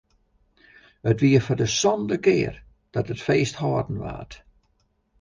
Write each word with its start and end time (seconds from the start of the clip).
It 1.09 1.21
wie 1.21 1.41
foar 1.45 1.59
de 1.61 1.67
sânde 1.79 2.17
kear 2.25 2.55
dat 2.93 3.11
it 3.13 3.25
feest 3.27 3.55
hâlden 3.61 3.99
waard. 4.03 4.33